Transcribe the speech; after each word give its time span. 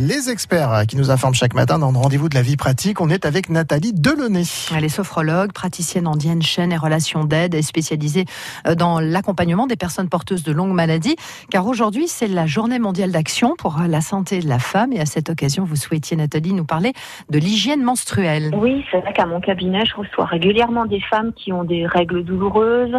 Les 0.00 0.30
experts 0.30 0.84
qui 0.88 0.96
nous 0.96 1.10
informent 1.10 1.34
chaque 1.34 1.52
matin 1.52 1.78
dans 1.78 1.92
le 1.92 1.98
rendez-vous 1.98 2.30
de 2.30 2.34
la 2.34 2.40
vie 2.40 2.56
pratique, 2.56 3.02
on 3.02 3.10
est 3.10 3.26
avec 3.26 3.50
Nathalie 3.50 3.92
Delaunay. 3.92 4.44
Elle 4.74 4.84
est 4.84 4.88
sophrologue, 4.88 5.52
praticienne 5.52 6.06
en 6.06 6.16
diène 6.16 6.40
chaîne 6.40 6.72
et 6.72 6.78
relations 6.78 7.24
d'aide 7.24 7.54
et 7.54 7.60
spécialisée 7.60 8.24
euh, 8.66 8.74
dans 8.74 8.98
l'accompagnement 8.98 9.66
des 9.66 9.76
personnes 9.76 10.08
porteuses 10.08 10.42
de 10.42 10.52
longues 10.52 10.72
maladies. 10.72 11.16
Car 11.50 11.66
aujourd'hui, 11.66 12.08
c'est 12.08 12.28
la 12.28 12.46
journée 12.46 12.78
mondiale 12.78 13.12
d'action 13.12 13.56
pour 13.58 13.76
la 13.86 14.00
santé 14.00 14.40
de 14.40 14.48
la 14.48 14.58
femme. 14.58 14.94
Et 14.94 15.00
à 15.00 15.06
cette 15.06 15.28
occasion, 15.28 15.64
vous 15.64 15.76
souhaitiez, 15.76 16.16
Nathalie, 16.16 16.54
nous 16.54 16.64
parler 16.64 16.94
de 17.28 17.38
l'hygiène 17.38 17.82
menstruelle. 17.82 18.52
Oui, 18.54 18.86
c'est 18.90 19.00
vrai 19.00 19.12
qu'à 19.12 19.26
mon 19.26 19.40
cabinet, 19.40 19.84
je 19.84 19.96
reçois 19.96 20.24
régulièrement 20.24 20.86
des 20.86 21.00
femmes 21.10 21.34
qui 21.34 21.52
ont 21.52 21.64
des 21.64 21.86
règles 21.86 22.24
douloureuses 22.24 22.96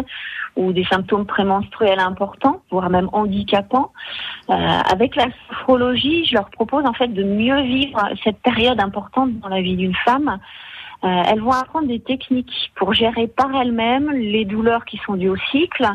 ou 0.56 0.72
des 0.72 0.84
symptômes 0.84 1.26
prémenstruels 1.26 1.98
importants, 1.98 2.60
voire 2.70 2.90
même 2.90 3.08
handicapants. 3.12 3.92
Euh, 4.50 4.54
avec 4.54 5.16
la 5.16 5.26
sophrologie, 5.48 6.24
je 6.26 6.34
leur 6.34 6.50
propose 6.50 6.84
en 6.84 6.91
fait 6.92 7.08
de 7.08 7.24
mieux 7.24 7.60
vivre 7.62 8.00
cette 8.24 8.38
période 8.38 8.80
importante 8.80 9.38
dans 9.40 9.48
la 9.48 9.60
vie 9.60 9.76
d'une 9.76 9.94
femme. 9.94 10.38
Euh, 11.04 11.22
elles 11.26 11.40
vont 11.40 11.52
apprendre 11.52 11.88
des 11.88 12.00
techniques 12.00 12.72
pour 12.76 12.94
gérer 12.94 13.26
par 13.26 13.54
elles-mêmes 13.54 14.10
les 14.12 14.44
douleurs 14.44 14.84
qui 14.84 14.98
sont 14.98 15.14
dues 15.14 15.30
au 15.30 15.36
cycle, 15.50 15.88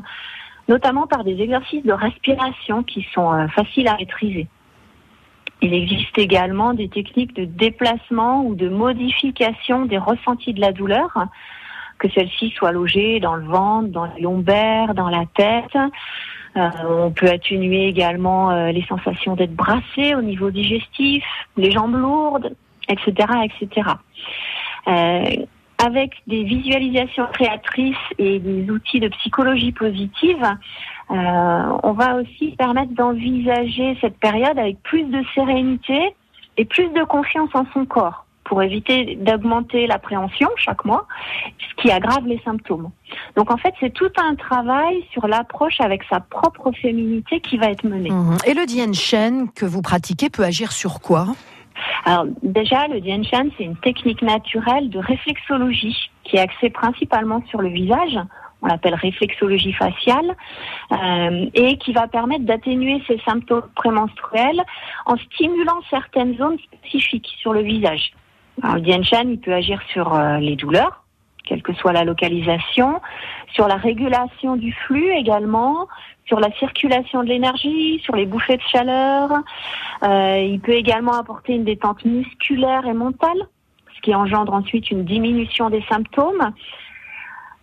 notamment 0.67 1.07
par 1.07 1.23
des 1.23 1.39
exercices 1.41 1.85
de 1.85 1.93
respiration 1.93 2.83
qui 2.83 3.07
sont 3.13 3.31
euh, 3.31 3.47
faciles 3.47 3.87
à 3.87 3.95
maîtriser. 3.95 4.47
Il 5.61 5.73
existe 5.73 6.17
également 6.17 6.73
des 6.73 6.89
techniques 6.89 7.35
de 7.35 7.45
déplacement 7.45 8.43
ou 8.43 8.53
de 8.53 8.69
modification 8.69 9.85
des 9.85 9.97
ressentis 9.97 10.53
de 10.53 10.61
la 10.61 10.71
douleur, 10.71 11.09
que 11.97 12.09
celle-ci 12.09 12.51
soit 12.51 12.71
logée 12.71 13.19
dans 13.19 13.35
le 13.35 13.45
ventre, 13.45 13.87
dans 13.87 14.05
les 14.05 14.21
lombaires, 14.21 14.93
dans 14.93 15.09
la 15.09 15.25
tête. 15.35 15.75
Euh, 16.57 16.69
on 16.87 17.11
peut 17.11 17.29
atténuer 17.29 17.87
également 17.87 18.51
euh, 18.51 18.71
les 18.71 18.83
sensations 18.83 19.35
d'être 19.35 19.55
brassé 19.55 20.15
au 20.15 20.21
niveau 20.21 20.49
digestif, 20.49 21.23
les 21.55 21.71
jambes 21.71 21.95
lourdes, 21.95 22.55
etc., 22.89 23.27
etc. 23.43 23.89
Euh, 24.87 25.45
avec 25.77 26.13
des 26.25 26.43
visualisations 26.43 27.27
créatrices 27.31 27.95
et 28.17 28.39
des 28.39 28.69
outils 28.71 28.99
de 28.99 29.09
psychologie 29.09 29.71
positive, 29.71 30.43
on 31.09 31.93
va 31.93 32.15
aussi 32.15 32.55
permettre 32.57 32.93
d'envisager 32.93 33.95
cette 34.01 34.17
période 34.17 34.57
avec 34.57 34.81
plus 34.81 35.03
de 35.03 35.23
sérénité 35.35 36.15
et 36.57 36.65
plus 36.65 36.89
de 36.89 37.03
confiance 37.03 37.51
en 37.53 37.65
son 37.73 37.85
corps 37.85 38.25
pour 38.43 38.63
éviter 38.63 39.15
d'augmenter 39.17 39.85
l'appréhension 39.85 40.49
chaque 40.55 40.83
mois, 40.83 41.05
ce 41.59 41.81
qui 41.81 41.91
aggrave 41.91 42.25
les 42.25 42.39
symptômes. 42.43 42.89
Donc 43.37 43.51
en 43.51 43.57
fait, 43.57 43.73
c'est 43.79 43.93
tout 43.93 44.11
un 44.17 44.33
travail 44.33 45.05
sur 45.11 45.27
l'approche 45.27 45.79
avec 45.79 46.01
sa 46.09 46.19
propre 46.19 46.71
féminité 46.71 47.39
qui 47.39 47.57
va 47.57 47.67
être 47.67 47.83
mené. 47.83 48.09
Mhm. 48.09 48.37
Et 48.47 48.55
le 48.55 48.65
Dien 48.65 48.91
Shen 48.93 49.51
que 49.51 49.65
vous 49.65 49.83
pratiquez 49.83 50.31
peut 50.31 50.43
agir 50.43 50.71
sur 50.71 50.99
quoi? 50.99 51.27
Alors 52.05 52.25
déjà, 52.41 52.87
le 52.87 52.99
Dien 52.99 53.21
Shen, 53.21 53.51
c'est 53.55 53.63
une 53.63 53.75
technique 53.77 54.23
naturelle 54.23 54.89
de 54.89 54.97
réflexologie 54.97 56.09
qui 56.23 56.37
est 56.37 56.39
axée 56.39 56.71
principalement 56.71 57.43
sur 57.49 57.61
le 57.61 57.69
visage. 57.69 58.17
On 58.63 58.67
l'appelle 58.67 58.95
réflexologie 58.95 59.73
faciale 59.73 60.35
euh, 60.91 61.45
et 61.53 61.77
qui 61.77 61.93
va 61.93 62.07
permettre 62.07 62.43
d'atténuer 62.45 63.03
ces 63.05 63.19
symptômes 63.19 63.69
prémenstruels 63.75 64.63
en 65.05 65.15
stimulant 65.15 65.79
certaines 65.91 66.35
zones 66.37 66.57
spécifiques 66.57 67.29
sur 67.39 67.53
le 67.53 67.61
visage. 67.61 68.13
Alors, 68.63 68.77
le 68.77 69.03
Shan, 69.03 69.29
il 69.29 69.39
peut 69.39 69.53
agir 69.53 69.79
sur 69.93 70.11
euh, 70.15 70.39
les 70.39 70.55
douleurs, 70.55 71.03
quelle 71.47 71.63
que 71.63 71.73
soit 71.73 71.93
la 71.93 72.03
localisation, 72.03 73.01
sur 73.53 73.67
la 73.67 73.75
régulation 73.75 74.55
du 74.55 74.73
flux 74.73 75.11
également, 75.11 75.87
sur 76.25 76.39
la 76.39 76.51
circulation 76.53 77.23
de 77.23 77.29
l'énergie, 77.29 77.99
sur 78.03 78.15
les 78.15 78.25
bouffées 78.25 78.57
de 78.57 78.61
chaleur. 78.71 79.31
Euh, 80.03 80.39
il 80.39 80.59
peut 80.59 80.73
également 80.73 81.13
apporter 81.13 81.53
une 81.53 81.63
détente 81.63 82.03
musculaire 82.05 82.85
et 82.85 82.93
mentale, 82.93 83.47
ce 83.95 84.01
qui 84.01 84.13
engendre 84.13 84.53
ensuite 84.53 84.91
une 84.91 85.05
diminution 85.05 85.69
des 85.69 85.83
symptômes. 85.89 86.51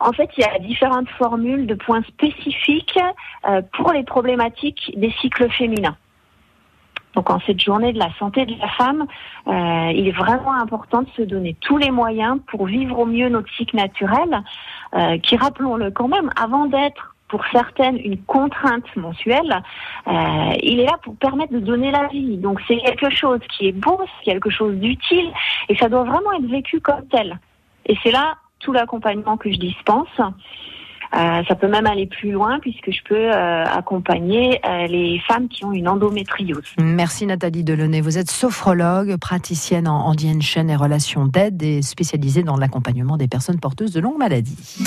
En 0.01 0.13
fait, 0.13 0.31
il 0.37 0.41
y 0.41 0.45
a 0.45 0.59
différentes 0.59 1.09
formules 1.11 1.67
de 1.67 1.75
points 1.75 2.03
spécifiques 2.03 2.99
euh, 3.49 3.63
pour 3.75 3.93
les 3.93 4.03
problématiques 4.03 4.93
des 4.97 5.11
cycles 5.21 5.51
féminins. 5.51 5.97
Donc 7.15 7.31
en 7.31 7.41
cette 7.41 7.61
journée 7.61 7.93
de 7.93 7.99
la 7.99 8.13
santé 8.19 8.47
de 8.47 8.55
la 8.59 8.69
femme, 8.69 9.07
euh, 9.47 9.93
il 9.95 10.09
est 10.09 10.17
vraiment 10.17 10.55
important 10.55 11.03
de 11.03 11.11
se 11.17 11.23
donner 11.23 11.57
tous 11.61 11.77
les 11.77 11.91
moyens 11.91 12.39
pour 12.49 12.67
vivre 12.67 12.99
au 12.99 13.07
mieux 13.07 13.29
notre 13.29 13.53
cycle 13.55 13.77
naturel, 13.77 14.43
euh, 14.95 15.19
qui, 15.19 15.37
rappelons-le 15.37 15.91
quand 15.91 16.09
même, 16.09 16.31
avant 16.37 16.67
d'être 16.67 17.15
pour 17.29 17.43
certaines 17.51 17.99
une 17.99 18.19
contrainte 18.23 18.85
mensuelle, 18.97 19.63
euh, 20.07 20.53
il 20.63 20.81
est 20.81 20.85
là 20.85 20.99
pour 21.03 21.17
permettre 21.17 21.53
de 21.53 21.59
donner 21.59 21.91
la 21.91 22.07
vie. 22.09 22.37
Donc 22.37 22.61
c'est 22.69 22.77
quelque 22.77 23.11
chose 23.11 23.41
qui 23.57 23.69
est 23.69 23.73
beau, 23.73 23.99
c'est 24.19 24.33
quelque 24.33 24.51
chose 24.51 24.77
d'utile, 24.77 25.33
et 25.69 25.77
ça 25.77 25.89
doit 25.89 26.05
vraiment 26.05 26.33
être 26.33 26.47
vécu 26.47 26.81
comme 26.81 27.07
tel. 27.09 27.39
Et 27.87 27.97
c'est 28.03 28.13
là 28.13 28.35
tout 28.61 28.73
l'accompagnement 28.73 29.37
que 29.37 29.51
je 29.53 29.59
dispense. 29.59 30.21
Euh, 31.15 31.43
ça 31.47 31.55
peut 31.55 31.69
même 31.69 31.87
aller 31.87 32.07
plus 32.07 32.31
loin 32.31 32.59
puisque 32.61 32.91
je 32.91 33.03
peux 33.05 33.15
euh, 33.15 33.65
accompagner 33.65 34.61
euh, 34.67 34.87
les 34.87 35.21
femmes 35.27 35.49
qui 35.49 35.65
ont 35.65 35.73
une 35.73 35.89
endométriose. 35.89 36.75
Merci 36.79 37.27
Nathalie 37.27 37.65
Delaunay. 37.65 38.01
Vous 38.01 38.19
êtes 38.19 38.31
sophrologue, 38.31 39.17
praticienne 39.17 39.89
en, 39.89 40.09
en 40.09 40.41
chaîne 40.41 40.71
et 40.71 40.77
relations 40.77 41.27
d'aide 41.27 41.63
et 41.63 41.83
spécialisée 41.83 42.43
dans 42.43 42.57
l'accompagnement 42.57 43.17
des 43.17 43.29
personnes 43.29 43.61
porteuses 43.61 43.93
de 43.93 44.01
longues 44.01 44.19
maladies. 44.19 44.85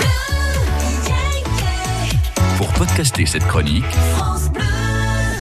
Pour 2.57 2.73
podcaster 2.73 3.25
cette 3.25 3.45
chronique, 3.45 3.85